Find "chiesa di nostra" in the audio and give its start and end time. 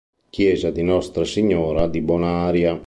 0.31-1.23